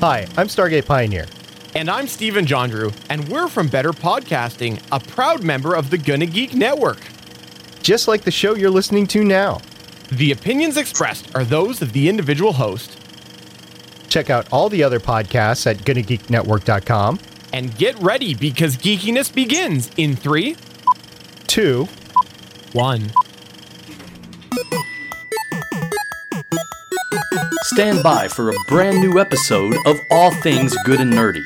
[0.00, 1.26] Hi, I'm Stargate Pioneer.
[1.74, 6.26] And I'm Steven Jondrew, and we're from Better Podcasting, a proud member of the Gonna
[6.26, 7.00] Geek Network.
[7.82, 9.60] Just like the show you're listening to now.
[10.12, 13.00] The opinions expressed are those of the individual host.
[14.08, 17.18] Check out all the other podcasts at GonnaGeekNetwork.com.
[17.52, 20.56] And get ready because geekiness begins in three,
[21.48, 21.88] Two,
[22.72, 23.10] one.
[27.72, 31.44] Stand by for a brand new episode of All Things Good and Nerdy.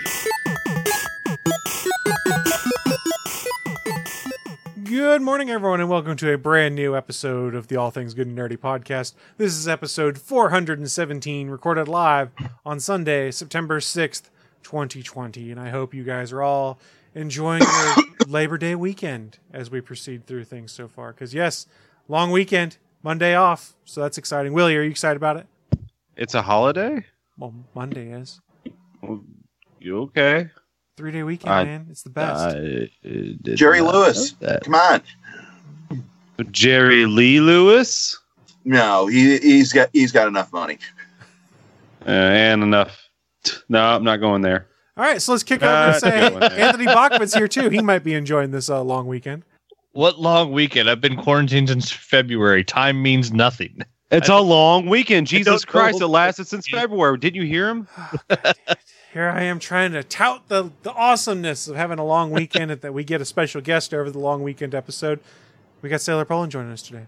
[4.84, 8.28] Good morning, everyone, and welcome to a brand new episode of the All Things Good
[8.28, 9.14] and Nerdy podcast.
[9.36, 12.30] This is episode 417, recorded live
[12.64, 14.30] on Sunday, September 6th,
[14.62, 15.50] 2020.
[15.50, 16.78] And I hope you guys are all
[17.16, 21.12] enjoying your Labor Day weekend as we proceed through things so far.
[21.12, 21.66] Because, yes,
[22.06, 23.74] long weekend, Monday off.
[23.84, 24.52] So that's exciting.
[24.52, 25.48] Willie, are you excited about it?
[26.16, 27.04] It's a holiday?
[27.38, 28.40] Well, Monday is.
[29.80, 30.48] You okay?
[30.96, 31.86] Three day weekend, I- man.
[31.91, 32.56] It's the best.
[32.56, 34.34] I, Jerry Lewis.
[34.64, 35.02] Come on.
[36.50, 38.19] Jerry Lee Lewis?
[38.64, 40.78] No, he he's got he's got enough money.
[42.06, 43.08] Uh, and enough.
[43.69, 44.66] No, I'm not going there.
[44.97, 46.60] all right, so let's kick over Uh, and say.
[46.60, 47.69] Anthony Bachman's here too.
[47.70, 49.44] He might be enjoying this uh, long weekend.
[49.92, 50.88] What long weekend?
[50.88, 52.64] I've been quarantined since February.
[52.64, 53.82] Time means nothing.
[54.12, 55.27] It's a long weekend.
[55.27, 56.06] Jesus Christ, know.
[56.06, 57.16] it lasted since February.
[57.16, 57.88] Didn't you hear him?
[59.14, 62.80] Here I am trying to tout the, the awesomeness of having a long weekend and
[62.82, 65.20] that we get a special guest over the long weekend episode.
[65.80, 67.06] We got Sailor Poland joining us today.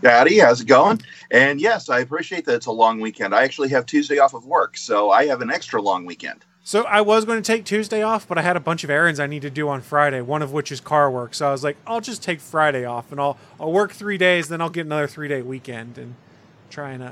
[0.00, 1.02] Daddy, how's it going?
[1.32, 3.34] And yes, I appreciate that it's a long weekend.
[3.34, 6.44] I actually have Tuesday off of work, so I have an extra long weekend.
[6.62, 9.18] So I was going to take Tuesday off, but I had a bunch of errands
[9.18, 11.34] I need to do on Friday, one of which is car work.
[11.34, 14.48] So I was like, I'll just take Friday off and I'll I'll work three days,
[14.48, 16.14] then I'll get another three day weekend and
[16.70, 17.10] try and uh,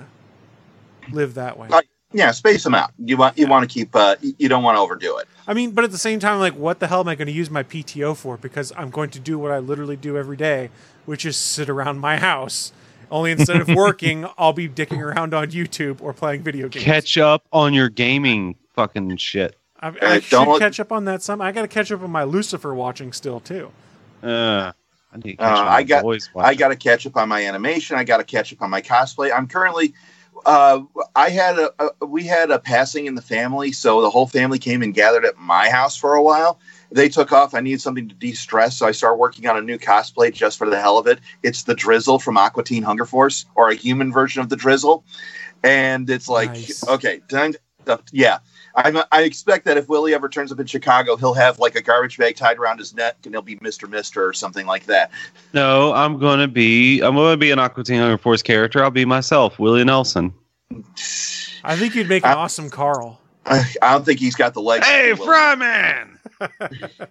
[1.11, 1.69] live that way.
[1.71, 2.93] Uh, Yeah, space them out.
[2.99, 5.27] You want you want to keep uh, you don't want to overdo it.
[5.47, 7.33] I mean, but at the same time, like, what the hell am I going to
[7.33, 8.37] use my PTO for?
[8.37, 10.71] Because I'm going to do what I literally do every day,
[11.05, 12.73] which is sit around my house.
[13.11, 16.85] Only instead of working, I'll be dicking around on YouTube or playing video games.
[16.85, 19.57] Catch up on your gaming fucking shit.
[19.79, 21.41] I, I Uh, should don't- catch up on that some.
[21.41, 23.71] I got to catch up on my Lucifer watching still too.
[24.23, 24.73] Uh,
[25.13, 27.29] I need to Uh, catch my I got- boys I got to catch up on
[27.29, 27.97] my animation.
[27.97, 29.31] I got to catch up on my cosplay.
[29.35, 29.95] I'm currently.
[30.45, 30.83] Uh,
[31.17, 34.59] I had a, a we had a passing in the family, so the whole family
[34.59, 36.61] came and gathered at my house for a while.
[36.93, 37.53] They took off.
[37.55, 40.71] I needed something to de-stress, so I started working on a new cosplay just for
[40.71, 41.19] the hell of it.
[41.43, 45.05] It's the Drizzle from Aqua Teen Hunger Force, or a human version of the Drizzle,
[45.65, 46.87] and it's like Nice.
[46.87, 47.55] okay, time.
[47.87, 48.39] To, yeah,
[48.77, 51.83] I'm, I expect that if Willie ever turns up in Chicago, he'll have like a
[51.83, 55.11] garbage bag tied around his neck, and he'll be Mister Mister or something like that.
[55.55, 57.01] No, I'm gonna be.
[57.01, 58.85] I'm gonna be an Aqua Teen Hunger Force character.
[58.85, 60.33] I'll be myself, Willie Nelson.
[61.65, 63.21] I think you'd make an I- awesome Carl.
[63.47, 64.85] I, I don't think he's got the legs.
[64.85, 65.17] Hey, to.
[65.17, 66.19] Fryman!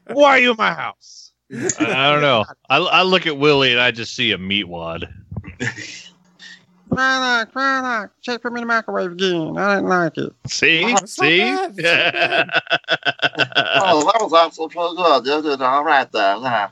[0.13, 1.31] Why are you in my house?
[1.51, 2.43] I, I don't know.
[2.69, 5.07] I, I look at Willie and I just see a meat wad.
[6.89, 9.57] Frylock, Frylock, check for me in the microwave again.
[9.57, 10.33] I didn't like it.
[10.47, 10.83] See?
[10.93, 11.39] Oh, See?
[11.39, 11.73] bad.
[11.77, 12.51] It's
[13.77, 15.25] Oh, that was absolutely good.
[15.25, 16.37] You did all right there.
[16.37, 16.69] Yeah.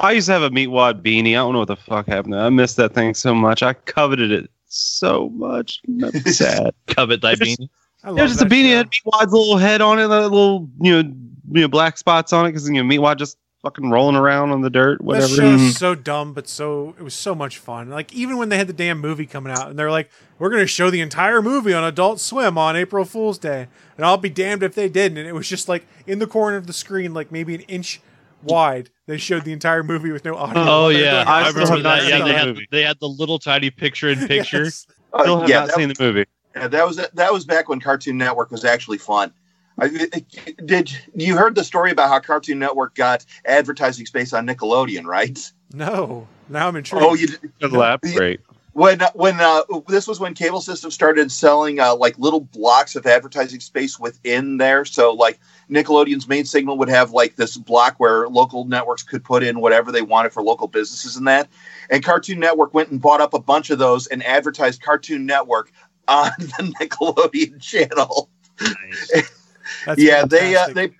[0.00, 1.30] I used to have a Meatwad beanie.
[1.30, 2.36] I don't know what the fuck happened.
[2.36, 3.62] I missed that thing so much.
[3.62, 5.80] I coveted it so much.
[5.88, 6.74] That's sad.
[6.86, 7.68] Covet thy beanie.
[8.04, 8.66] I It was just a beanie.
[8.80, 9.10] It show.
[9.14, 11.12] had Meatwad's little head on it, the little you know,
[11.52, 14.60] you know black spots on it because you know Meatwad just fucking rolling around on
[14.60, 15.28] the dirt, That whatever.
[15.28, 15.68] show Mm.
[15.68, 17.90] is so dumb, but so it was so much fun.
[17.90, 20.62] Like even when they had the damn movie coming out, and they're like, "We're going
[20.62, 24.30] to show the entire movie on Adult Swim on April Fool's Day," and I'll be
[24.30, 25.18] damned if they didn't.
[25.18, 28.00] And it was just like in the corner of the screen, like maybe an inch
[28.42, 28.90] wide.
[29.06, 30.62] They showed the entire movie with no audio.
[30.62, 31.26] Oh while yeah, doing.
[31.28, 32.06] I I remember have that.
[32.08, 32.68] Yeah, they had movie.
[32.70, 34.64] they had the little tiny picture in picture.
[34.64, 34.86] Yes.
[35.12, 36.26] Oh, Still have yeah, not that, seen the movie.
[36.54, 39.32] yeah, that was that was back when Cartoon Network was actually fun.
[39.78, 40.24] I,
[40.64, 45.38] did you heard the story about how Cartoon Network got advertising space on Nickelodeon, right?
[45.72, 47.04] No, now I'm intrigued.
[47.04, 47.28] Oh, you
[47.60, 48.40] Elaborate.
[48.72, 53.06] when when uh, this was when cable systems started selling uh, like little blocks of
[53.06, 54.84] advertising space within there.
[54.84, 55.38] So like
[55.70, 59.92] Nickelodeon's main signal would have like this block where local networks could put in whatever
[59.92, 61.48] they wanted for local businesses and that.
[61.88, 65.70] And Cartoon Network went and bought up a bunch of those and advertised Cartoon Network
[66.08, 68.28] on the Nickelodeon channel.
[69.86, 70.90] That's yeah, they uh, they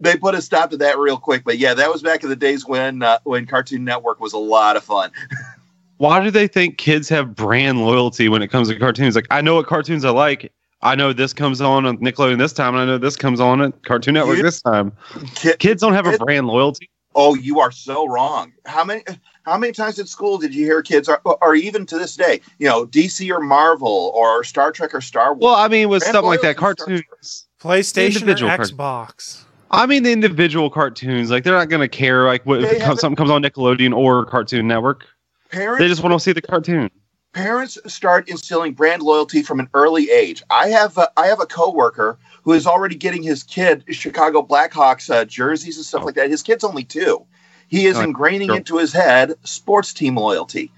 [0.00, 1.44] they put a stop to that real quick.
[1.44, 4.38] But yeah, that was back in the days when uh, when Cartoon Network was a
[4.38, 5.10] lot of fun.
[5.98, 9.16] Why do they think kids have brand loyalty when it comes to cartoons?
[9.16, 10.52] Like, I know what cartoons I like.
[10.80, 13.60] I know this comes on on Nickelodeon this time, and I know this comes on
[13.60, 14.92] at Cartoon Network You- this time.
[15.34, 16.88] Ki- Kids don't have a brand loyalty.
[17.16, 18.52] Oh, you are so wrong.
[18.64, 19.02] How many
[19.42, 22.40] how many times at school did you hear kids or, or even to this day,
[22.58, 25.42] you know, DC or Marvel or Star Trek or Star Wars?
[25.42, 28.76] Well, I mean, with Brand something like that, loyalty starts cartoons PlayStation Individual or cartoon.
[28.76, 29.44] Xbox.
[29.70, 31.30] I mean the individual cartoons.
[31.30, 34.24] Like they're not gonna care like what if it comes, something comes on Nickelodeon or
[34.26, 35.04] Cartoon Network.
[35.50, 36.90] Parents They just want to see the cartoon.
[37.32, 40.42] parents start instilling brand loyalty from an early age.
[40.50, 45.10] I have a, I have a coworker who is already getting his kid Chicago Blackhawks
[45.14, 46.30] uh, jerseys and stuff like that.
[46.30, 47.24] His kid's only two.
[47.68, 48.56] He is Oh, ingraining sure.
[48.56, 50.70] into his head sports team loyalty.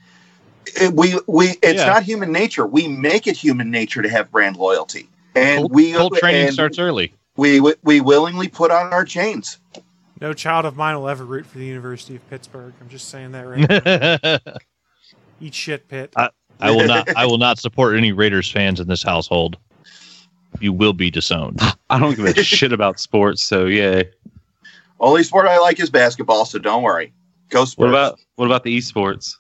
[0.81, 1.87] It- we we it's Yeah.
[1.87, 2.67] not human nature.
[2.67, 6.55] We make it human nature to have brand loyalty, and Cult, we cult training and
[6.55, 7.12] starts early.
[7.37, 9.59] we we willingly put on our chains.
[10.21, 12.75] No child of mine will ever root for the University of Pittsburgh.
[12.81, 14.55] I'm just saying that right now.
[15.41, 16.12] Eat shit, Pitt.
[16.17, 17.09] I will not.
[17.17, 19.56] I will not support any Raiders fans in this household.
[20.61, 21.61] You will be disowned.
[21.88, 24.03] I don't give a shit about sports, so yeah.
[24.99, 27.15] Only sport I like is basketball, so don't worry.
[27.49, 27.79] Go Spurs.
[27.79, 29.37] What about what about the esports?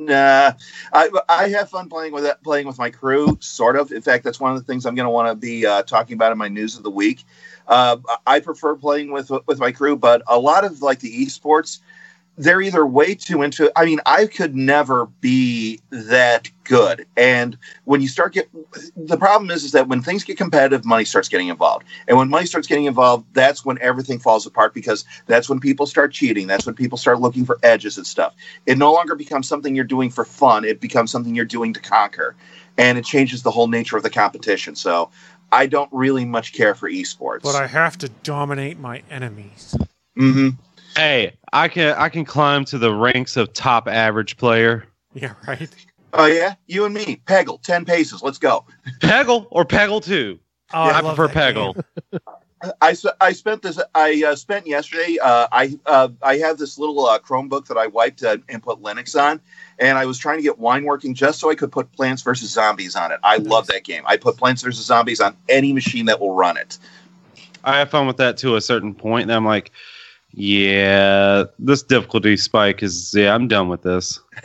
[0.00, 0.52] Nah,
[0.92, 3.90] I I have fun playing with that, playing with my crew, sort of.
[3.90, 6.14] In fact, that's one of the things I'm going to want to be uh, talking
[6.14, 7.24] about in my news of the week.
[7.66, 11.80] Uh, I prefer playing with with my crew, but a lot of like the esports,
[12.38, 13.70] they're either way too into.
[13.76, 18.48] I mean, I could never be that good, and when you start get
[18.96, 22.28] the problem is is that when things get competitive, money starts getting involved, and when
[22.28, 26.46] money starts getting involved, that's when everything falls apart because that's when people start cheating.
[26.46, 28.34] That's when people start looking for edges and stuff.
[28.66, 30.64] It no longer becomes something you're doing for fun.
[30.64, 32.36] It becomes something you're doing to conquer.
[32.76, 34.76] And it changes the whole nature of the competition.
[34.76, 35.10] So
[35.50, 37.42] i don't really much care for esports.
[37.42, 39.76] But I have to dominate my enemies.
[40.16, 40.50] hmm
[40.98, 44.84] Hey, I can I can climb to the ranks of top average player.
[45.14, 45.68] Yeah, right.
[46.12, 48.66] oh yeah you and me peggle 10 paces let's go
[49.00, 50.38] Peggle or Peggle two.
[50.72, 51.82] Oh, I, love prefer Peggle.
[52.62, 56.58] I, I, s- I spent this I uh, spent yesterday uh, I uh, I have
[56.58, 59.40] this little uh, Chromebook that I wiped uh, and put Linux on
[59.78, 62.50] and I was trying to get wine working just so I could put Plants vs
[62.50, 63.18] Zombies on it.
[63.24, 64.02] I love that game.
[64.06, 66.78] I put Plants vs Zombies on any machine that will run it.
[67.64, 69.72] I have fun with that to a certain point, and I'm like,
[70.38, 74.20] yeah, this difficulty spike is yeah, I'm done with this.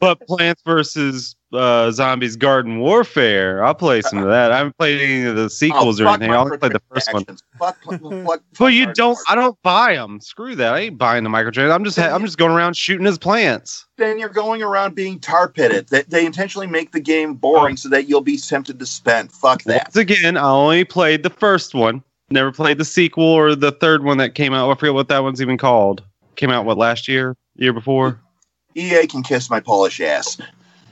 [0.00, 4.50] but Plants versus uh, Zombies Garden Warfare, I'll play some of that.
[4.52, 6.30] I haven't played any of the sequels Oh, or anything.
[6.30, 7.26] I only played the first one.
[7.58, 9.18] Fuck, fuck, fuck, But you don't.
[9.28, 10.18] I don't buy them.
[10.20, 10.72] Screw that.
[10.72, 11.74] I ain't buying the microtransactions.
[11.74, 11.98] I'm just.
[11.98, 13.84] Ha- I'm just going around shooting his plants.
[13.98, 15.88] then you're going around being tar pitted.
[15.88, 19.30] They, they intentionally make the game boring so that you'll be tempted to spend.
[19.30, 19.88] Fuck that.
[19.88, 22.02] Once again, I only played the first one.
[22.32, 24.70] Never played the sequel or the third one that came out.
[24.70, 26.02] I forget what that one's even called.
[26.36, 27.36] Came out what last year?
[27.56, 28.20] Year before?
[28.74, 30.38] EA can kiss my Polish ass.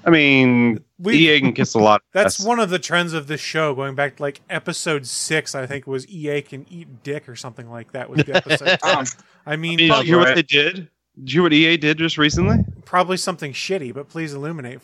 [0.04, 2.00] I mean, We- EA can kiss a lot.
[2.00, 2.46] Of That's ass.
[2.46, 5.86] one of the trends of this show, going back to like episode six, I think
[5.86, 8.78] was EA can eat dick or something like that was the episode.
[8.82, 9.04] Um,
[9.46, 10.88] I mean, Did you hear what they did?
[11.18, 12.58] Did you hear what EA did just recently?
[12.84, 14.80] probably something shitty, but please illuminate.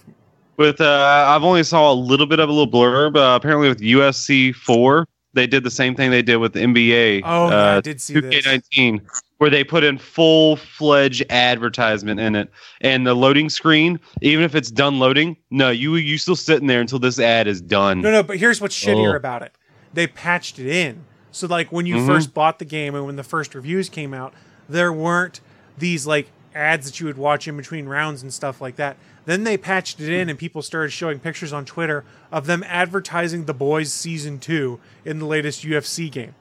[0.57, 3.17] With uh, I've only saw a little bit of a little blurb.
[3.17, 7.23] Uh, apparently, with UFC four, they did the same thing they did with the NBA.
[7.25, 9.03] Oh, uh, I did see 2K19,
[9.39, 12.51] where they put in full fledged advertisement in it,
[12.81, 16.81] and the loading screen, even if it's done loading, no, you you still sitting there
[16.81, 18.01] until this ad is done.
[18.01, 19.17] No, no, but here's what's shittier Oh.
[19.17, 19.53] about it.
[19.95, 21.05] They patched it in.
[21.31, 22.07] So like when you Mhm.
[22.07, 24.33] first bought the game and when the first reviews came out,
[24.69, 25.41] there weren't
[25.79, 28.97] these like ads that you would watch in between rounds and stuff like that.
[29.27, 33.45] Then they patched it in and people started showing pictures on Twitter of them advertising
[33.45, 36.35] The Boys season 2 in the latest UFC game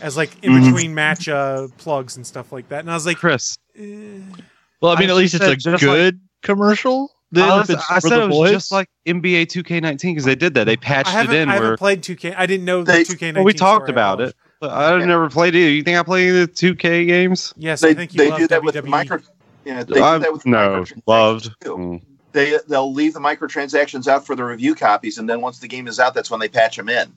[0.00, 2.80] as like in between match uh, plugs and stuff like that.
[2.80, 5.82] And I was like, Chris, Well, I mean, I at least it's said a just
[5.82, 7.10] good commercial.
[7.32, 8.50] Then I, if it's I for said the it was boys.
[8.52, 10.64] just like NBA 2K19 because they did that.
[10.64, 12.34] They patched it in I haven't where played 2K.
[12.36, 14.34] I didn't know the 2K19 well, we talked about it.
[14.62, 15.70] I've never played it.
[15.72, 17.52] You think I play the 2K games?
[17.56, 18.88] Yes, they I think you they love do that with WWE.
[18.88, 19.18] micro.
[19.66, 21.50] Yeah, they do I've- that with no, microtransactions, loved.
[21.62, 22.02] Mm.
[22.32, 25.88] They they'll leave the microtransactions out for the review copies, and then once the game
[25.88, 27.12] is out, that's when they patch them in.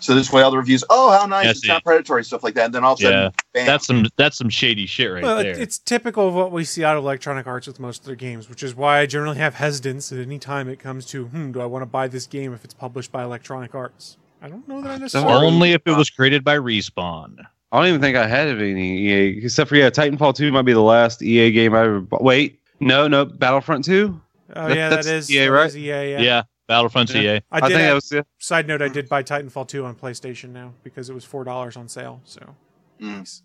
[0.00, 1.44] So this way, all the reviews, oh, how nice!
[1.44, 1.68] Yeah, it's see.
[1.68, 2.66] not predatory stuff like that.
[2.66, 3.66] And then all of a sudden, Yeah, bam.
[3.66, 5.58] that's some that's some shady shit right well, there.
[5.58, 8.48] it's typical of what we see out of Electronic Arts with most of their games,
[8.48, 11.60] which is why I generally have hesitance at any time it comes to, hmm, do
[11.60, 14.16] I want to buy this game if it's published by Electronic Arts?
[14.40, 15.46] I don't know that I necessarily.
[15.46, 17.36] Only if it was created by Respawn.
[17.72, 20.72] I don't even think I had any EA except for yeah, Titanfall 2 might be
[20.72, 22.00] the last EA game I ever.
[22.00, 22.22] bought.
[22.22, 24.20] Wait, no, no, Battlefront 2.
[24.56, 25.66] Oh That- yeah, that's that is EA, right?
[25.68, 25.86] is EA.
[25.88, 26.42] Yeah, Yeah.
[26.68, 27.20] Battlefront's Yeah.
[27.20, 27.40] EA.
[27.50, 27.66] I I, did.
[27.68, 28.22] think that was yeah.
[28.38, 31.76] side note: I did buy Titanfall 2 on PlayStation now because it was four dollars
[31.76, 32.20] on sale.
[32.24, 32.54] So
[33.00, 33.40] Mm.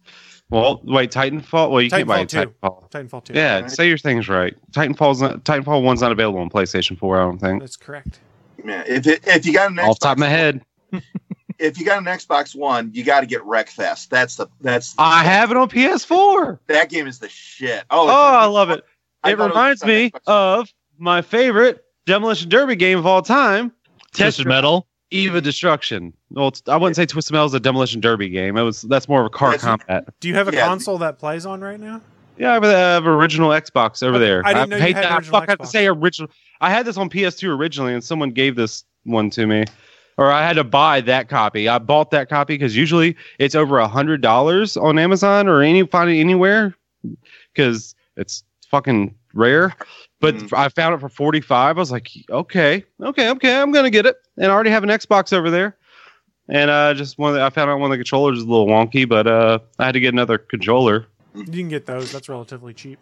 [0.49, 1.71] Well, wait, Titanfall.
[1.71, 2.37] Well, you can't buy Titanfall 2.
[2.61, 2.91] Titanfall.
[2.91, 3.33] Titanfall 2.
[3.33, 3.71] Yeah, Right.
[3.71, 4.53] say your things right.
[4.71, 7.17] Titanfall's not, Titanfall one's not available on PlayStation 4.
[7.21, 7.61] I don't think.
[7.61, 8.19] that's correct.
[8.63, 10.61] Yeah, if it, if you got an Off the top of my head,
[11.59, 14.09] if you got an Xbox One, you got to get Wreckfest.
[14.09, 16.59] That's the that's I have it on PS4.
[16.67, 17.83] that game is the shit.
[17.89, 18.83] Oh, Oh, I love it.
[19.23, 23.71] I It reminds on me of my favorite Demolition Derby game of all time,
[24.13, 24.87] Twisted Metal.
[25.11, 26.13] Eve of Destruction.
[26.31, 28.57] Well, it's, I wouldn't say Twisted Metal is a demolition derby game.
[28.57, 29.61] It was that's more of a car Yes.
[29.61, 30.07] combat.
[30.19, 30.65] Do you have a Yeah.
[30.67, 32.01] console that plays on right now?
[32.37, 34.41] Yeah, I have, I have original Xbox over Okay, there.
[34.45, 35.11] I didn't know you hate had that.
[35.11, 36.29] I original fuck have to say original.
[36.59, 39.63] I had this on PS2 originally, and someone gave this one to me,
[40.17, 41.67] or I had to buy that copy.
[41.67, 45.85] I bought that copy because usually it's over a hundred dollars on Amazon or any
[45.85, 46.75] find it anywhere
[47.53, 49.73] because it's fucking rare.
[50.21, 50.57] But Mhm.
[50.57, 51.77] I found it for forty five.
[51.77, 54.89] I was like, okay, okay, okay, I'm gonna get it, and I already have an
[54.89, 55.75] Xbox over there.
[56.47, 58.47] And uh, just one, of the, I found out one of the controllers is a
[58.47, 61.07] little wonky, but uh, I had to get another controller.
[61.33, 62.11] You can get those.
[62.11, 62.99] That's relatively cheap.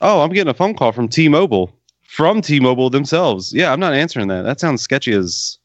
[0.00, 1.72] Oh, I'm getting a phone call from T-Mobile.
[2.20, 3.50] From T-Mobile themselves.
[3.54, 4.42] Yeah, I'm not answering that.
[4.42, 5.56] That sounds sketchy as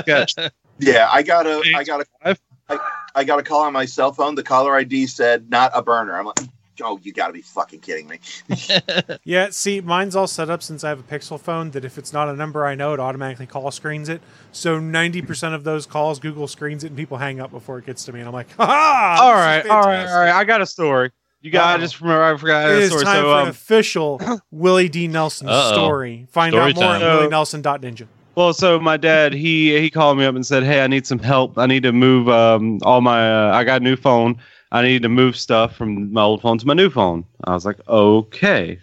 [0.00, 0.34] sketch.
[0.80, 2.36] Yeah, I got a, I got a,
[2.68, 2.78] I,
[3.16, 4.36] I got a call on my cell phone.
[4.36, 6.16] The caller ID said not a burner.
[6.16, 6.38] I'm like,
[6.80, 8.20] oh, you got to be fucking kidding me.
[9.24, 12.12] Yeah, see, mine's all set up since I have a Pixel phone that if it's
[12.12, 14.22] not a number I know, it automatically call screens it.
[14.52, 18.04] So 90% of those calls, Google screens it and people hang up before it gets
[18.04, 18.20] to me.
[18.20, 19.18] And I'm like, ha ha!
[19.20, 20.32] all right, all right, all right.
[20.32, 21.10] I got a story.
[21.40, 21.66] You got.
[21.66, 21.78] I Uh-oh.
[21.80, 22.22] just remember.
[22.24, 22.70] I forgot.
[22.70, 23.04] It is It had a is story.
[23.04, 25.08] time So, for an um, official Willie D.
[25.08, 25.72] Nelson Uh-oh.
[25.72, 26.26] story.
[26.30, 27.02] Find Story out more time.
[27.02, 28.06] at So- willienelson.ninja.
[28.34, 31.18] well, so my dad, he he called me up and said, "Hey, I need some
[31.20, 31.56] help.
[31.58, 33.30] I need to move um all my.
[33.50, 34.36] Uh, I got a new phone.
[34.72, 37.64] I need to move stuff from my old phone to my new phone." I was
[37.64, 38.78] like, "Okay."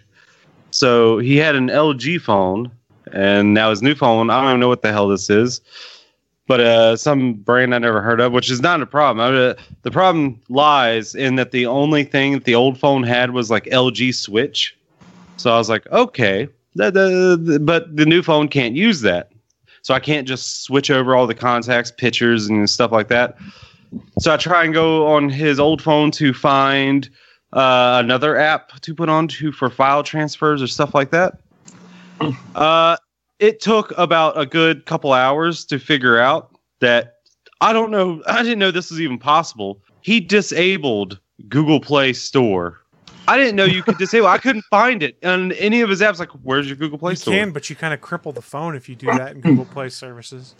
[0.70, 2.70] So he had an LG phone,
[3.12, 4.30] and now his new phone.
[4.30, 5.60] I don't even know what the hell this is.
[6.46, 9.26] But uh, some brand I never heard of, which is not a problem.
[9.26, 13.02] I mean, uh, the problem lies in that the only thing that the old phone
[13.02, 14.76] had was like LG switch.
[15.36, 19.32] So I was like, okay, but the new phone can't use that.
[19.82, 23.36] So I can't just switch over all the contacts, pictures, and stuff like that.
[24.18, 27.08] So I try and go on his old phone to find
[27.52, 31.38] uh, another app to put on to for file transfers or stuff like that.
[32.54, 32.96] Uh,
[33.38, 36.50] it took about a good couple hours to figure out
[36.80, 37.16] that
[37.60, 38.22] I don't know.
[38.26, 39.80] I didn't know this was even possible.
[40.02, 42.80] He disabled Google Play Store.
[43.28, 44.28] I didn't know you could disable.
[44.28, 46.18] I couldn't find it on any of his apps.
[46.20, 47.34] Like, where's your Google Play You Store?
[47.34, 49.64] You can, but you kind of cripple the phone if you do that in Google
[49.64, 50.54] Play services.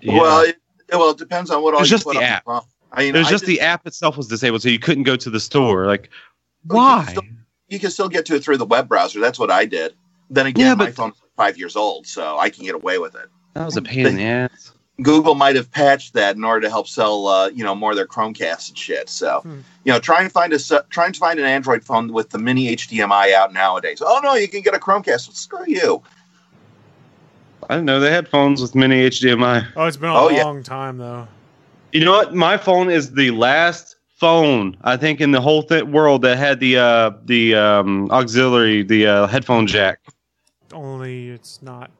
[0.00, 0.14] Yeah.
[0.20, 0.56] Well, it,
[0.90, 2.44] well, it depends on what It's just put the on app.
[2.44, 2.62] phone.
[2.92, 5.04] I mean, it was I just did- the app itself was disabled, so you couldn't
[5.04, 5.86] go to the store.
[5.86, 6.10] Like,
[6.68, 7.02] Oh, you why?
[7.04, 7.24] can still-
[7.68, 9.20] you can still get to it through the web browser.
[9.20, 9.94] That's what I did.
[10.30, 13.14] Then again, Yeah, my but- phone's five years old, so I can get away with
[13.14, 13.28] it.
[13.54, 14.72] That was a pain in the ass.
[15.00, 17.96] Google might have patched that in order to help sell, uh, you know, more of
[17.96, 19.08] their Chromecasts and shit.
[19.08, 19.60] So, Hmm.
[19.84, 22.38] you know, try and find a se- try and find an Android phone with the
[22.38, 24.02] mini HDMI out nowadays.
[24.04, 25.28] Oh no, you can get a Chromecast.
[25.28, 26.02] Well, screw you.
[27.70, 29.66] I didn't know they had phones with mini HDMI.
[29.76, 30.42] Oh, it's been a Oh, yeah.
[30.44, 31.26] long time though.
[31.92, 32.34] You know what?
[32.34, 36.60] My phone is the last phone I think in the whole th- world that had
[36.60, 40.00] the uh, the um, auxiliary, the uh, headphone jack.
[40.72, 41.90] Only it's not.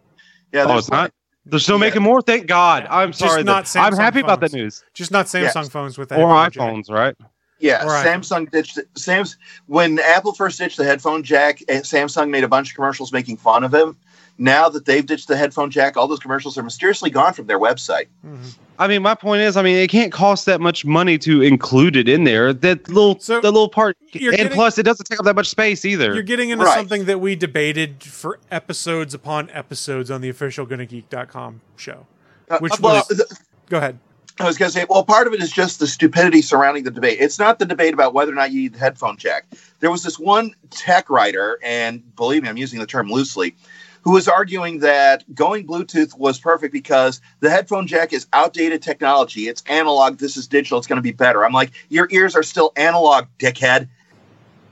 [0.52, 1.02] Yeah, Oh, there's it's not.
[1.04, 1.12] like-
[1.46, 1.80] They're still Yeah.
[1.80, 2.20] making more.
[2.20, 2.84] Thank God.
[2.84, 2.94] Yeah.
[2.96, 3.42] I'm Just sorry.
[3.42, 4.84] not that- I'm Samsung happy about that news.
[4.94, 5.68] Just not Samsung Yes.
[5.70, 6.18] phones with that.
[6.18, 6.62] Or headphone jack.
[6.88, 7.16] iPhones, right?
[7.60, 8.04] Yeah, Or iPhone.
[8.20, 9.36] Samsung ditched Sam's
[9.66, 11.60] when Apple first ditched the headphone jack.
[11.68, 13.96] Eh, Samsung made a bunch of commercials making fun of him.
[14.40, 17.58] Now that they've ditched the headphone jack, all those commercials are mysteriously gone from their
[17.58, 18.06] website.
[18.26, 18.54] Mhm.
[18.78, 21.94] I mean, my point is, I mean, it can't cost that much money to include
[21.94, 22.54] it in there.
[22.54, 25.50] That little, So, the little part, and getting- plus, it doesn't take up that much
[25.50, 26.14] space either.
[26.14, 26.74] You're getting into Right.
[26.78, 32.06] something that we debated for episodes upon episodes on the official GonnaGeek.com show.
[32.48, 33.28] Uh, Which well, was- th-
[33.68, 33.98] Go ahead.
[34.40, 36.90] I was going to say, well, part of it is just the stupidity surrounding the
[36.90, 37.18] debate.
[37.20, 39.44] It's not the debate about whether or not you need the headphone jack.
[39.80, 43.54] There was this one tech writer, and believe me, I'm using the term loosely,
[44.02, 49.48] who was arguing that going Bluetooth was perfect because the headphone jack is outdated technology.
[49.48, 50.18] It's analog.
[50.18, 50.78] This is digital.
[50.78, 51.44] It's going to be better.
[51.44, 53.88] I'm like, your ears are still analog, dickhead.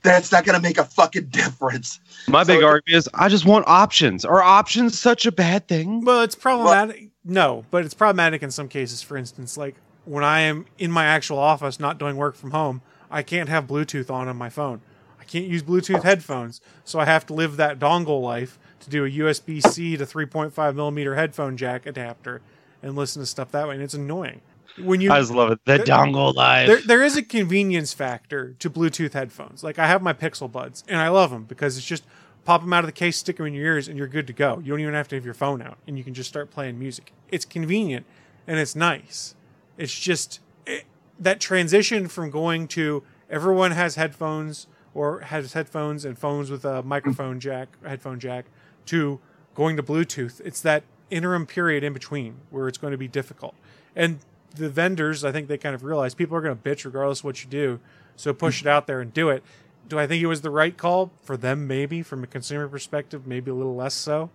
[0.01, 1.99] That's not going to make a fucking difference.
[2.27, 4.25] my big so- argument is, I just want options.
[4.25, 6.03] Are options such a bad thing?
[6.05, 7.09] Well, it's problematic.
[7.23, 9.01] no, but it's problematic in some cases.
[9.01, 12.81] For instance, like when I am in my actual office, not doing work from home,
[13.11, 14.81] I can't have Bluetooth on on my phone.
[15.19, 19.05] I can't use Bluetooth headphones, so I have to live that dongle life to do
[19.05, 22.41] a USB C to 3.5 millimeter headphone jack adapter
[22.81, 24.41] and listen to stuff that way, and it's annoying.
[24.81, 25.59] When you I just love it.
[25.65, 26.67] The There- dongle life.
[26.67, 29.63] there, there is a convenience factor to Bluetooth headphones.
[29.63, 32.05] Like I have my Pixel Buds, and I love them because it's just
[32.45, 34.33] pop them out of the case, stick them in your ears, and you're good to
[34.33, 34.59] go.
[34.63, 36.79] You don't even have to have your phone out, and you can just start playing
[36.79, 37.11] music.
[37.29, 38.05] It's convenient
[38.47, 39.35] and it's nice.
[39.77, 40.85] It's just it,
[41.19, 46.81] that transition from going to everyone has headphones or has headphones and phones with a
[46.83, 48.45] microphone jack, headphone jack,
[48.89, 49.19] to
[49.55, 50.41] going to Bluetooth.
[50.43, 53.55] It's that interim period in between where it's going to be difficult.
[53.95, 54.19] And
[54.55, 57.25] the vendors, I think they kind of realize people are going to bitch regardless of
[57.25, 57.79] what you do.
[58.15, 59.43] So push it out there and do it.
[59.87, 61.67] Do I think it was the right call for them?
[61.67, 64.29] Maybe from a consumer perspective, maybe a little less so.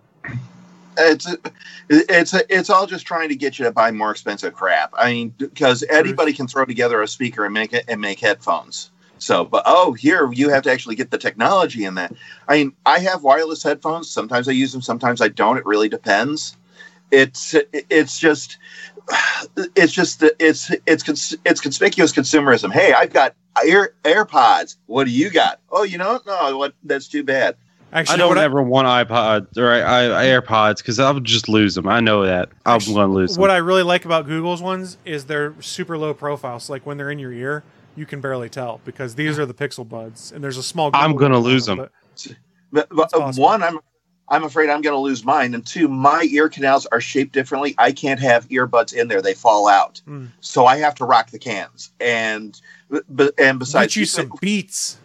[0.97, 1.27] it's
[1.89, 4.93] it's it's all just trying to get you to buy more expensive crap.
[4.97, 8.91] I mean, because anybody can throw together a speaker and make it and make headphones.
[9.17, 12.13] So, but oh, here you have to actually get the technology in that.
[12.47, 14.09] I mean, I have wireless headphones.
[14.09, 15.57] Sometimes I use them, sometimes I don't.
[15.57, 16.57] It really depends.
[17.11, 18.57] It's it's just
[19.75, 22.71] it's just it's it's cons- it's conspicuous consumerism.
[22.73, 24.77] Hey, I've got Air AirPods.
[24.87, 25.59] What do you got?
[25.69, 26.73] Oh, you know, no, what?
[26.83, 27.55] That's too bad.
[27.93, 31.87] Actually, I don't ever want iPods or I, I, AirPods because I'll just lose them.
[31.87, 33.41] I know that I'm going to lose them.
[33.41, 36.59] What I really like about Google's ones is they're super low profile.
[36.59, 37.63] So like when they're in your ear,
[37.95, 40.91] you can barely tell because these are the Pixel Buds, and there's a small.
[40.93, 41.89] I'm going to lose them, them.
[42.71, 43.79] But, but uh, one, I'm
[44.27, 47.75] I'm afraid I'm going to lose mine, and two, my ear canals are shaped differently.
[47.77, 50.01] I can't have earbuds in there; they fall out.
[50.07, 50.29] Mm.
[50.41, 52.59] So I have to rock the cans, and
[53.09, 54.97] but and besides, Get you some beats.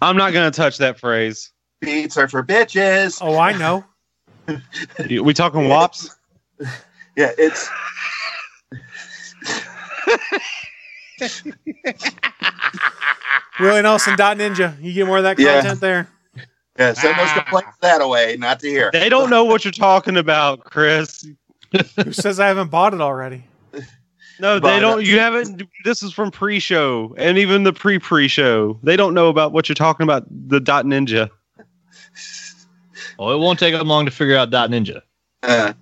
[0.00, 1.52] I'm not going to touch that phrase.
[1.80, 3.18] beats are for bitches.
[3.20, 3.84] Oh, I know.
[5.08, 6.14] We talking wops?
[7.16, 7.70] Yeah, it's
[13.60, 14.80] Willie Nelson dot Ninja.
[14.82, 15.60] You get more of that Yeah.
[15.60, 16.08] content there.
[16.78, 16.92] yeah.
[16.92, 18.90] Send those complaints that away, not to hear.
[18.92, 21.26] They don't know what you're talking about, Chris.
[22.02, 23.44] Who says I haven't bought it already?
[24.40, 25.04] No, But, they don't.
[25.04, 25.62] You haven't.
[25.84, 28.80] This is from pre-show and even the pre-pre-show.
[28.82, 30.24] They don't know about what you're talking about.
[30.48, 31.30] The Dot Ninja.
[33.16, 35.02] Well, it won't take them long to figure out Dot Ninja.
[35.44, 35.72] Uh,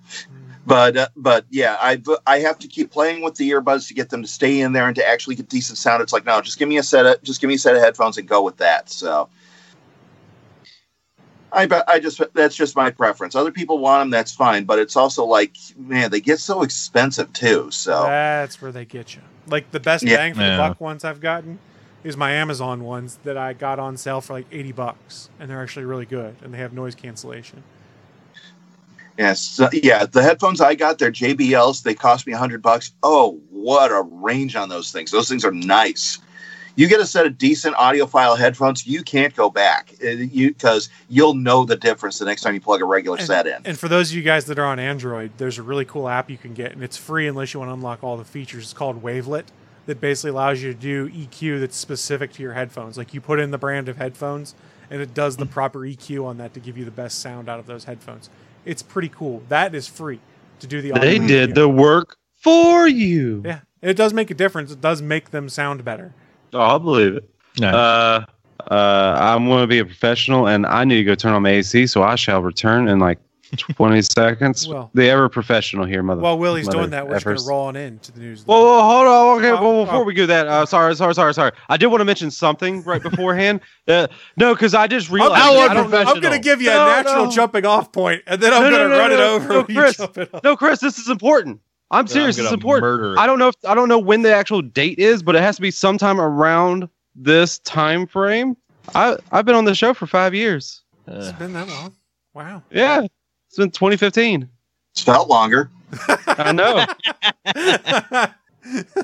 [0.65, 4.09] but uh, but yeah, I I have to keep playing with the earbuds to get
[4.09, 6.01] them to stay in there and to actually get decent sound.
[6.01, 7.81] It's like no, just give me a set of just give me a set of
[7.81, 8.89] headphones and go with that.
[8.89, 9.29] So.
[11.55, 13.35] I bet I just that's just my preference.
[13.35, 14.63] Other people want them, that's fine.
[14.63, 17.69] But it's also like, man, they get so expensive too.
[17.69, 19.21] So That's where they get you.
[19.47, 20.17] Like the best Yeah.
[20.17, 20.51] bang for Yeah.
[20.51, 21.59] the buck ones I've gotten
[22.03, 25.61] is my Amazon ones that I got on sale for like eighty bucks, and they're
[25.61, 27.63] actually really good, and they have noise cancellation.
[29.17, 30.05] Yes, so, yeah.
[30.05, 31.83] The headphones I got, they're JBLs.
[31.83, 32.91] They cost me a hundred bucks.
[33.03, 35.11] Oh, what a range on those things!
[35.11, 36.19] Those things are nice.
[36.75, 39.93] You get a set of decent audiophile headphones, you can't go back.
[40.03, 43.27] Uh, You because you'll know the difference the next time you plug a regular And-
[43.27, 43.61] set in.
[43.63, 46.31] And for those of you guys that are on Android, there's a really cool app
[46.31, 48.63] you can get, and it's free unless you want to unlock all the features.
[48.63, 49.43] It's called Wavelet,
[49.85, 52.97] that basically allows you to do EQ that's specific to your headphones.
[52.97, 54.55] Like you put in the brand of headphones,
[54.89, 57.59] and it does the proper EQ on that to give you the best sound out
[57.59, 58.31] of those headphones.
[58.65, 59.43] It's pretty cool.
[59.49, 60.19] That is free
[60.59, 60.91] to do the.
[60.91, 61.55] They did EQ.
[61.55, 63.41] the work for you.
[63.45, 64.71] Yeah, it does make a difference.
[64.71, 66.13] It does make them sound better.
[66.53, 67.29] Oh, I'll believe it.
[67.59, 67.73] Nice.
[67.73, 68.25] Uh,
[68.71, 71.51] uh, I'm going to be a professional, and I need to go turn on my
[71.51, 73.19] AC, so I shall return in like
[73.57, 74.67] 20 seconds.
[74.67, 76.21] Well- the ever professional here, mother.
[76.21, 77.43] While Willie's mother doing that, we're just going effers.
[77.43, 78.43] to roll on in to the news.
[78.45, 79.37] Whoa, whoa, hold on.
[79.39, 80.03] Okay, Oh, well, before oh.
[80.03, 81.51] we do that, uh, sorry, sorry, sorry, sorry.
[81.69, 83.61] I did want to mention something right beforehand.
[83.87, 85.41] Uh, no, because I just realized.
[85.41, 86.15] How I don't- unprofessional.
[86.15, 87.31] I'm going to give you No, a natural no.
[87.31, 89.33] jumping off point, and then I'm No, no, going to no, run no, it no,
[89.35, 89.97] over no, when you Chris.
[89.97, 90.43] jump it off.
[90.43, 91.59] no, Chris, this is important.
[91.91, 92.37] I'm serious.
[92.37, 92.83] I'm This is important.
[92.83, 93.19] murder it.
[93.19, 95.57] I don't know if I don't know when the actual date is, but it has
[95.57, 98.57] to be sometime around this time frame.
[98.95, 100.81] I I've been on the show for five years.
[101.05, 101.93] It's been that long.
[102.33, 102.63] Wow.
[102.71, 103.05] Yeah,
[103.53, 104.49] it's been 2015.
[104.93, 105.69] It's felt longer.
[106.25, 106.87] I know.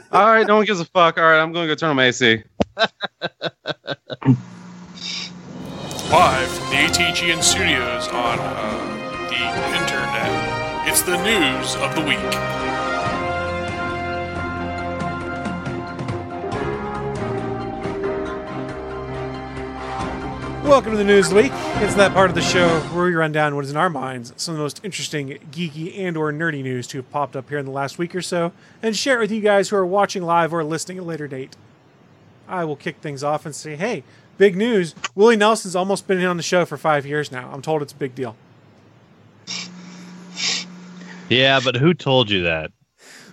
[0.12, 1.20] All right, no one gives a fuck.
[1.20, 2.42] All right, I'm going to go turn on my AC.
[2.76, 2.88] Live
[6.50, 9.36] from the ATGN studios on uh, the
[9.78, 10.88] internet.
[10.88, 12.69] It's the news of the week.
[20.70, 21.52] Welcome to the news week.
[21.52, 24.34] It's that part of the show where we run down what is in our minds
[24.38, 27.66] some of the most interesting, geeky, and/or nerdy news to have popped up here in
[27.66, 28.52] the last week or so,
[28.84, 31.28] and share it with you guys who are watching live or listening at a later
[31.28, 31.58] date.
[32.48, 34.04] I will kick things off and say, "Hey,
[34.38, 34.94] big news!
[35.16, 37.50] Willie Nelson's almost been on the show for five years now.
[37.52, 38.36] I'm told it's a big deal."
[41.30, 42.72] yeah, but who told you that?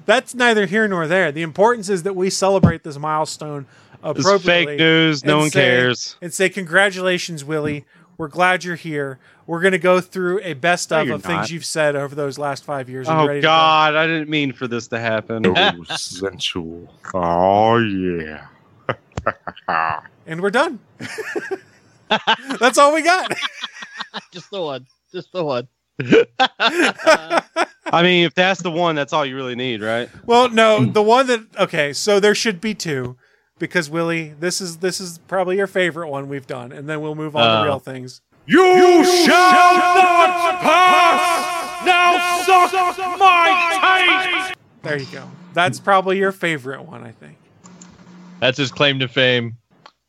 [0.07, 1.31] That's neither here nor there.
[1.33, 3.67] The importance is that we celebrate this milestone
[4.05, 4.67] It's appropriately.
[4.75, 5.25] fake news.
[5.25, 6.17] No one say- cares.
[6.23, 7.85] And say, Congratulations, Willie.
[8.19, 9.19] We're glad you're here.
[9.47, 12.15] We're going to go through a best No, of you're of things you've said over
[12.15, 13.07] those last five years.
[13.09, 13.49] Oh ready to go?
[13.49, 15.45] God, I didn't mean for this to happen.
[15.97, 16.93] sensual.
[17.13, 18.47] Oh, yeah.
[20.29, 20.81] And we're done.
[22.61, 23.33] That's all we got.
[24.33, 24.87] Just the one.
[25.13, 25.69] Just the one.
[26.39, 27.41] Uh,
[27.93, 30.09] I mean, if that's the one, that's all you really need, right?
[30.27, 33.17] well, no, the one that okay, so there should be two
[33.59, 37.15] because Willie, this is this is probably your favorite one we've done, and then we'll
[37.15, 37.61] move on Uh.
[37.63, 38.21] to real things.
[38.49, 41.85] You, shall not pass!
[41.85, 44.59] Now suck my taste!
[44.83, 45.29] There you go.
[45.53, 47.39] That's probably your favorite one, I think.
[48.41, 49.57] That's his claim to fame.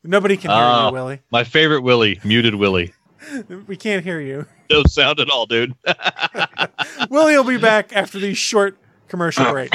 [0.04, 0.86] Nobody can hear Uh.
[0.88, 1.20] you, Willie.
[1.32, 2.92] My favorite Willie, muted Willie.
[3.66, 4.46] We can't hear you.
[4.70, 5.74] No sound at all, dude.
[7.10, 8.76] Willie will be back after the short
[9.08, 9.72] commercial break.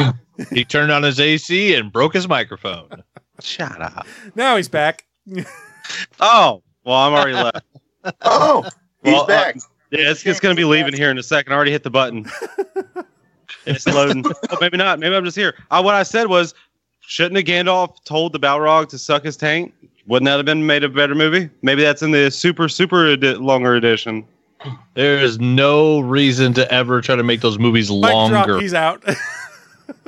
[0.51, 3.03] he turned on his AC and broke his microphone.
[3.41, 4.05] Shut up.
[4.35, 5.05] Now he's back.
[6.21, 7.65] Oh, well, I'm already left.
[8.21, 8.63] Oh,
[9.03, 9.55] he's Well, uh, back.
[9.91, 11.51] Yeah, it's, it's going to be leaving here in a second.
[11.51, 12.25] I already hit the button.
[13.65, 14.23] it's loading.
[14.49, 14.99] oh, maybe not.
[14.99, 15.55] Maybe I'm just here.
[15.71, 16.53] Uh, what I said was,
[17.01, 19.73] shouldn't have Gandalf told the Balrog to suck his taint?
[20.07, 21.49] Wouldn't that have been made a better movie?
[21.61, 24.25] Maybe that's in the super, super edi- longer edition.
[24.93, 28.59] There is no reason to ever try to make those movies Mic drop, longer.
[28.59, 29.03] he's out.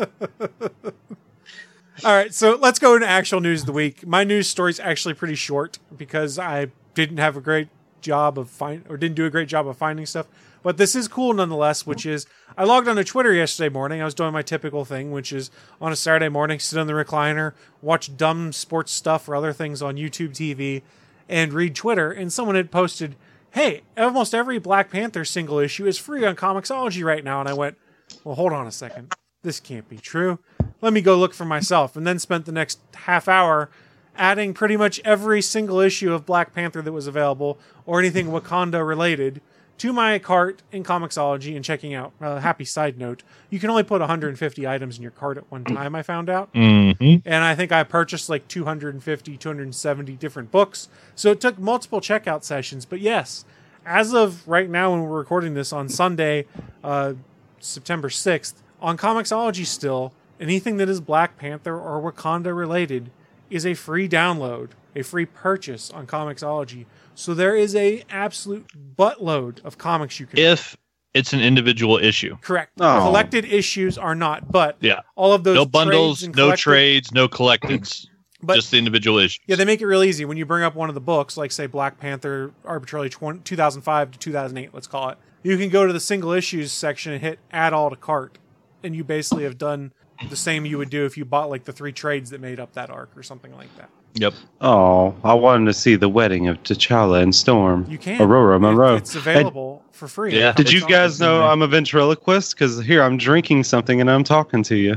[2.03, 4.05] All right, so let's go into actual news of the week.
[4.05, 7.69] My news story is actually pretty short because I didn't have a great
[8.01, 10.27] job of find or didn't do a great job of finding stuff.
[10.61, 12.25] But this is cool nonetheless, which is
[12.57, 14.01] I logged onto Twitter yesterday morning.
[14.01, 16.93] I was doing my typical thing, which is on a Saturday morning, sit on the
[16.93, 20.81] recliner, watch dumb sports stuff or other things on YouTube TV,
[21.29, 22.11] and read Twitter.
[22.11, 23.15] And someone had posted,
[23.55, 27.53] "Hey, almost every Black Panther single issue is free on Comixology right now." And I
[27.53, 27.77] went,
[28.25, 29.13] "Well, hold on a second.
[29.43, 30.39] This can't be true.
[30.81, 33.69] Let me go look for myself." And then spent the next half hour
[34.17, 38.85] adding pretty much every single issue of Black Panther that was available or anything Wakanda
[38.85, 39.39] related
[39.77, 42.13] to my cart in Comixology and checking out.
[42.21, 45.63] A happy side note: you can only put 150 items in your cart at one
[45.63, 45.95] time.
[45.95, 47.21] I found out Mhm.
[47.25, 50.87] and I think I purchased like 250, 270 different books.
[51.15, 52.85] So it took multiple checkout sessions.
[52.85, 53.43] But yes,
[53.85, 56.45] as of right now, when we're recording this on Sunday,
[56.83, 57.13] uh,
[57.59, 63.09] September 6th, on Comixology still, anything that is Black Panther or Wakanda related
[63.49, 66.85] is a free download, a free purchase on Comixology.
[67.15, 70.75] So there is a absolute buttload of comics you can If
[71.13, 72.37] it's an individual issue.
[72.41, 72.71] correct.
[72.79, 72.99] Oh.
[73.01, 75.01] Collected issues are not, but Yeah.
[75.15, 78.07] all of those No bundles, and no trades, no collecteds.
[78.43, 79.39] But- just the individual issues.
[79.47, 81.51] Yeah, they make it real easy when you bring up one of the books, like
[81.51, 85.17] say Black Panther, arbitrarily 20, 2005 to 2008, let's call it.
[85.41, 88.37] You can go to the single issues section and hit add all to cart,
[88.83, 89.93] and you basically have done
[90.29, 92.73] the same you would do if you bought like the three trades that made up
[92.73, 93.89] that arc or something like that.
[94.15, 94.33] Yep.
[94.61, 97.85] Oh, I wanted to see the wedding of T'Challa and Storm.
[97.89, 98.19] You can.
[98.19, 98.95] Ororo Munroe.
[98.95, 100.37] It's available for free.
[100.37, 100.53] Yeah.
[100.53, 102.55] Did you guys know I'm a ventriloquist?
[102.55, 104.95] Because here I'm drinking something and I'm talking to you.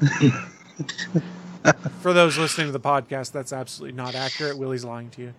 [2.00, 4.56] For those listening to the podcast, that's absolutely not accurate.
[4.56, 5.34] Willie's lying to you.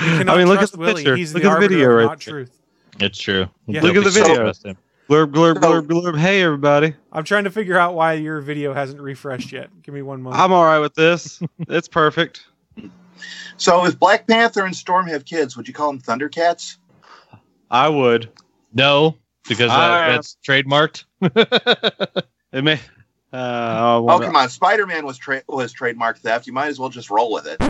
[0.00, 0.94] You I mean, look trust at the Willie.
[0.96, 1.16] picture.
[1.16, 2.32] He's Look the at the video right not there.
[2.34, 2.58] truth.
[3.00, 3.46] It's true.
[3.66, 3.82] Yeah.
[3.82, 4.74] Look at the Don't so video.
[5.12, 5.32] Trust him.
[5.32, 6.18] Blurb, blurb, blurb, blurb.
[6.18, 6.94] Hey, everybody.
[7.12, 9.70] I'm trying to figure out why your video hasn't refreshed yet.
[9.82, 10.40] Give me one moment.
[10.40, 11.40] I'm all right with this.
[11.68, 12.44] it's perfect.
[13.56, 16.76] So if Black Panther and Storm have kids, would you call them Thundercats?
[17.70, 18.30] I would.
[18.74, 19.16] No,
[19.48, 20.06] because that, Ah.
[20.12, 21.04] that's trademarked.
[22.52, 22.78] It may.
[23.32, 26.46] Uh, Oh come on, Spider Man was tra- was trademark theft.
[26.46, 27.62] You might as well just roll with it.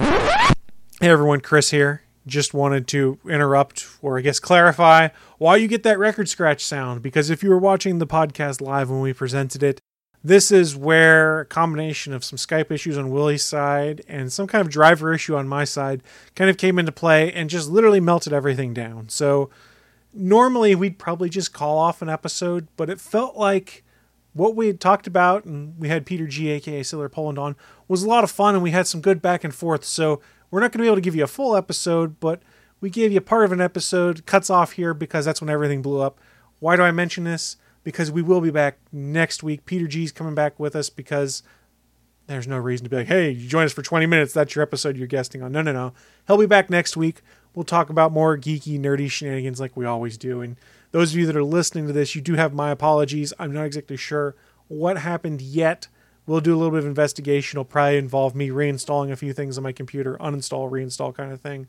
[1.01, 2.03] Hey everyone, Chris here.
[2.27, 5.09] Just wanted to interrupt or I guess clarify
[5.39, 8.91] why you get that record scratch sound because if you were watching the podcast live
[8.91, 9.81] when we presented it,
[10.25, 14.65] this is where a combination of some Skype issues on Willie's side and some kind
[14.65, 16.03] of driver issue on my side
[16.37, 19.09] kind of came into play and just literally melted everything down.
[19.09, 19.51] So
[20.15, 23.83] normally we'd probably just call off an episode, but it felt like
[24.33, 27.57] what we had talked about and we had Peter G, aka Sailor Poland, on
[27.89, 29.85] was a lot of fun and we had some good back and forth.
[29.85, 30.21] So
[30.53, 32.43] we're not going to be able to give you a full episode, but
[32.81, 36.01] we gave you part of an episode, cuts off here because that's when everything blew
[36.01, 36.21] up.
[36.61, 37.57] Why do I mention this?
[37.85, 39.65] Because we will be back next week.
[39.65, 41.43] Peter G's coming back with us because
[42.27, 44.35] there's no reason to be like, hey, you join us for 20 minutes.
[44.35, 45.53] That's your episode you're guesting on.
[45.53, 45.95] No, no, no.
[46.27, 47.23] He'll be back next week.
[47.55, 50.43] We'll talk about more geeky, nerdy shenanigans like we always do.
[50.43, 50.57] And
[50.91, 53.33] those of you that are listening to this, you do have my apologies.
[53.39, 54.37] I'm not exactly sure
[54.69, 55.89] what happened yet.
[56.27, 57.57] We'll do a little bit of investigation.
[57.57, 61.41] It'll probably involve me reinstalling a few things on my computer, uninstall, reinstall kind of
[61.41, 61.67] thing.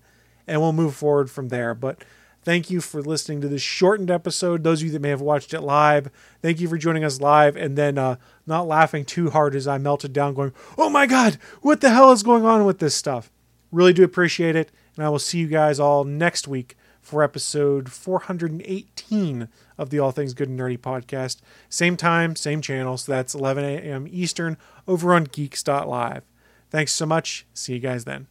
[0.47, 1.73] And we'll move forward from there.
[1.73, 2.03] But
[2.43, 4.63] thank you for listening to this shortened episode.
[4.63, 6.11] Those of you that may have watched it live,
[6.41, 9.79] thank you for joining us live and then uh, not laughing too hard as I
[9.79, 13.31] melted down, going, Oh my God, what the hell is going on with this stuff?
[13.71, 14.69] Really do appreciate it.
[14.95, 20.11] And I will see you guys all next week for episode 418 of the All
[20.11, 21.41] Things Good and Nerdy podcast.
[21.69, 22.97] Same time, same channel.
[22.97, 24.07] So that's 11 a.m.
[24.09, 26.23] Eastern over on geeks.live.
[26.71, 27.45] Thanks so much.
[27.53, 28.27] See you guys then.